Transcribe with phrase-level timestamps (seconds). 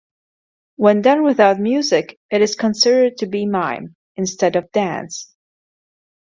[0.77, 5.31] When done without music it is considered to be mime, instead of dance.